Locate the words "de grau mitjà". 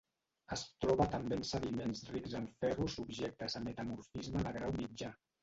4.51-5.15